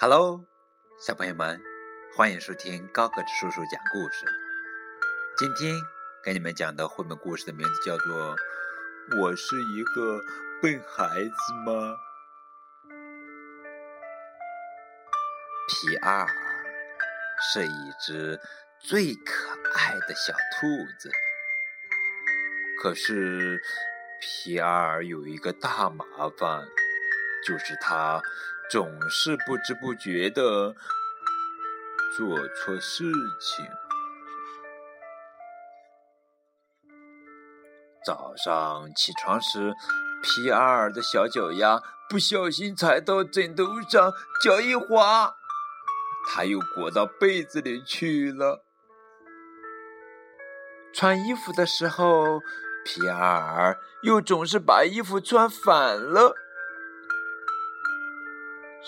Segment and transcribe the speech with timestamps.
[0.00, 0.44] Hello，
[1.00, 1.60] 小朋友们，
[2.14, 4.26] 欢迎收听高个子叔叔讲故事。
[5.36, 5.74] 今天
[6.22, 8.36] 给你们讲的绘本故事的名字叫做
[9.20, 10.20] 《我是一个
[10.62, 11.72] 笨孩子吗》。
[15.66, 16.28] 皮阿尔
[17.52, 18.40] 是一只
[18.78, 20.68] 最可爱的小兔
[21.00, 21.10] 子，
[22.80, 23.60] 可是
[24.20, 26.04] 皮阿尔有一个大麻
[26.38, 26.68] 烦，
[27.46, 28.22] 就是他。
[28.70, 30.74] 总是不知不觉的
[32.14, 33.66] 做错事情。
[38.04, 39.72] 早上起床时，
[40.22, 44.12] 皮埃尔的小脚丫不小心踩到枕头上，
[44.44, 45.34] 脚一滑，
[46.28, 48.66] 他又裹到被子里去了。
[50.92, 52.40] 穿衣服的时候，
[52.84, 56.34] 皮埃尔又总是把衣服穿反了。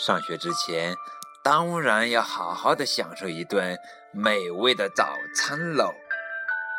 [0.00, 0.96] 上学之前，
[1.44, 3.78] 当然要好好的享受一顿
[4.14, 5.92] 美味的早餐喽。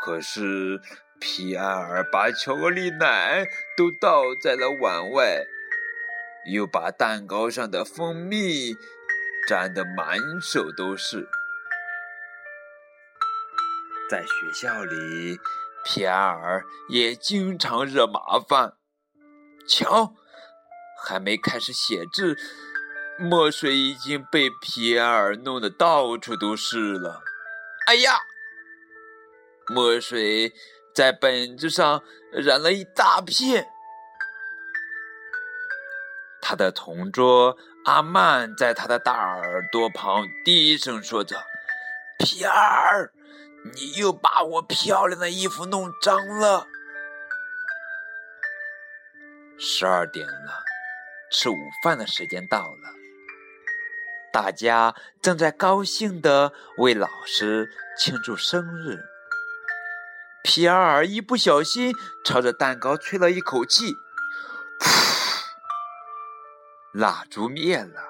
[0.04, 0.82] 可是
[1.20, 3.46] 皮埃尔把巧克力奶
[3.78, 5.46] 都倒在了碗外，
[6.52, 8.74] 又把蛋糕上的蜂蜜
[9.48, 11.30] 沾得满手都是。
[14.10, 15.40] 在学校里，
[15.86, 18.74] 皮埃尔也经常惹麻烦。
[19.68, 20.16] 瞧，
[21.06, 22.36] 还没开始写字。
[23.22, 27.22] 墨水已经被皮埃尔弄得到处都是了。
[27.86, 28.14] 哎呀，
[29.68, 30.52] 墨水
[30.96, 33.68] 在本子上染了一大片。
[36.42, 37.56] 他的同桌
[37.86, 41.44] 阿曼在他的大耳朵旁低声说着
[42.18, 43.14] ：“皮埃尔，
[43.76, 46.66] 你又把我漂亮的衣服弄脏了。”
[49.60, 50.64] 十二点了，
[51.32, 53.01] 吃午饭的时间到了。
[54.32, 59.04] 大家正在高兴的为老师庆祝生日。
[60.44, 61.94] 皮埃尔一不小心
[62.26, 63.94] 朝着蛋糕吹了一口气，
[64.80, 65.42] 噗！
[66.94, 68.02] 蜡烛灭了，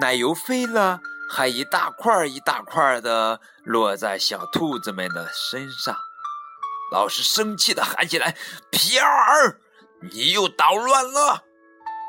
[0.00, 1.00] 奶油飞了，
[1.30, 5.96] 还一大块一大块的落在小兔子们的身上。
[6.90, 8.34] 老师生气的喊起来
[8.72, 9.60] ：“皮埃尔，
[10.10, 11.44] 你又捣乱了！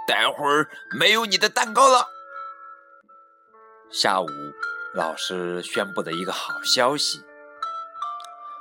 [0.08, 2.08] 待会儿没有你的蛋糕了。”
[3.92, 4.28] 下午，
[4.94, 7.24] 老师宣布了一个好消息：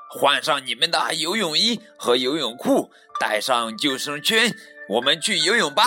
[0.08, 2.90] 换上你们的游泳衣和游泳裤，
[3.20, 4.54] 带上救生圈，
[4.88, 5.84] 我们去游泳吧！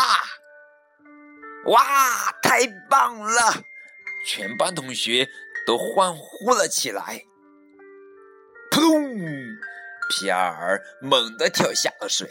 [1.66, 3.64] 哇，太棒了！
[4.28, 5.28] 全班同学
[5.66, 7.24] 都欢呼了起来。
[8.70, 9.18] 扑通！
[10.10, 12.30] 皮埃尔猛地跳下了水。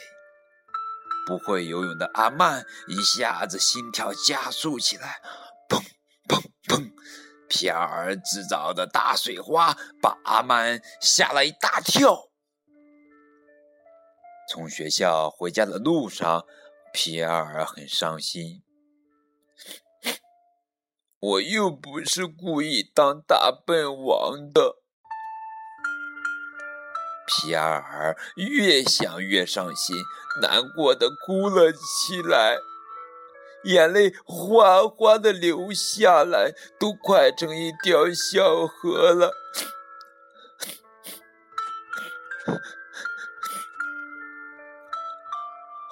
[1.26, 5.20] 不会游泳的阿曼一下子心跳加速起来。
[5.69, 5.82] 砰！
[6.70, 6.92] 砰
[7.48, 12.28] 皮埃尔制造的大水花把阿曼吓了一大跳。
[14.48, 16.44] 从学校回家的路上，
[16.92, 18.62] 皮埃尔很伤心。
[21.19, 24.76] 我又不是故意当大笨王的。
[27.26, 29.97] 皮埃尔越想越伤心，
[30.41, 32.58] 难过的哭了起来。
[33.65, 39.32] 眼泪哗哗的流下来，都快成一条小河了。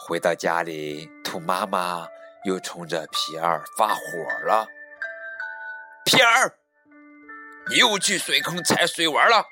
[0.06, 2.08] 回到家里，兔妈妈
[2.46, 4.00] 又冲着皮埃尔发火
[4.46, 4.66] 了
[6.06, 6.54] ：“皮埃尔，
[7.68, 9.44] 你又去水坑踩水玩了。”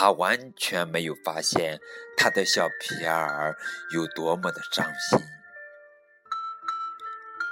[0.00, 1.80] 他完全没有发现
[2.16, 3.58] 他的小皮埃尔
[3.90, 5.18] 有多么的伤心。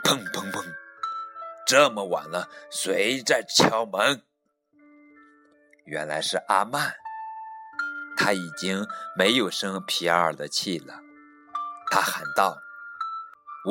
[0.04, 0.64] 砰砰砰！
[1.66, 4.22] 这么晚了，谁在敲门？
[5.86, 6.94] 原来是阿曼。
[8.16, 11.00] 他已经没有生皮埃尔的气了。
[11.90, 12.58] 他喊道：“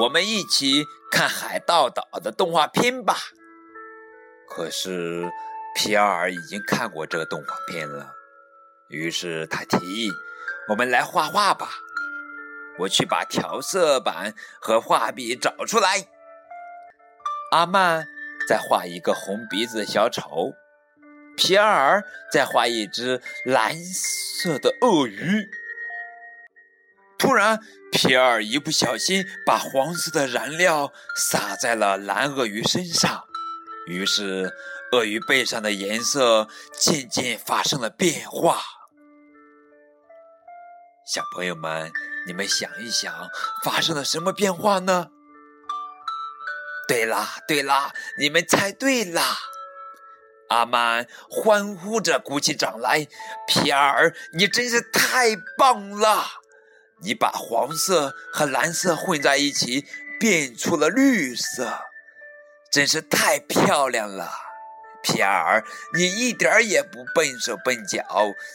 [0.03, 3.15] 我们一起看海盗岛的动画片吧。”
[4.53, 5.31] 可是
[5.73, 8.11] 皮埃尔已经看过这个动画片了。
[8.87, 10.11] 于是他提议
[10.69, 11.69] ：“我们来画画吧！
[12.79, 16.07] 我去把调色板和画笔找出来。”
[17.51, 18.05] 阿曼
[18.47, 20.53] 在画一个红鼻子的小丑，
[21.37, 25.47] 皮尔在画一只蓝色的鳄鱼。
[27.17, 27.59] 突然，
[27.91, 33.23] 皮尔一不小心把黄色的燃料洒在了蓝鳄鱼身上，
[33.87, 34.53] 于是
[34.91, 36.47] 鳄鱼背上的颜色
[36.77, 38.61] 渐渐发生了变化。
[41.05, 41.91] 小朋友们，
[42.25, 43.13] 你们想一想，
[43.63, 45.11] 发生了什么变化呢？
[46.87, 49.37] 对啦，对啦，你们猜对啦！
[50.49, 53.07] 阿曼欢呼着鼓起掌来。
[53.47, 56.25] 皮埃尔，你真是太棒了！
[57.03, 59.85] 你把黄色和蓝色混在一起，
[60.19, 61.81] 变出了绿色，
[62.71, 64.44] 真是太漂亮了。
[65.05, 65.63] 皮埃尔，
[65.93, 68.03] 你一点也不笨手笨脚，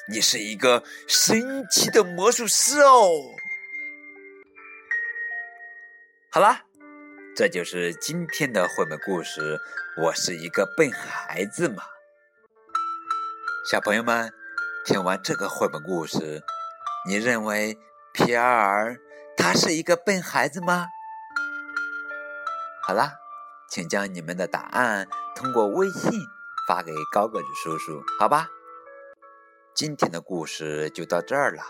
[0.08, 3.08] 你是一个神奇的魔术师哦！
[6.32, 6.64] 好啦，
[7.36, 9.60] 这就是今天的绘本故事。
[10.02, 11.84] 我是一个笨孩子嘛，
[13.70, 14.32] 小朋友们，
[14.84, 16.42] 听完这个绘本故事，
[17.06, 17.78] 你认为
[18.12, 18.98] 皮埃尔
[19.36, 20.88] 他是一个笨孩子吗？
[22.82, 23.12] 好啦，
[23.68, 25.06] 请将你们的答案
[25.36, 26.10] 通过微信
[26.70, 28.48] 发给高个子叔叔，好吧？
[29.74, 31.64] 今天的故事就到这儿了，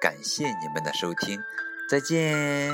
[0.00, 1.38] 感谢你们的收听，
[1.90, 2.72] 再见。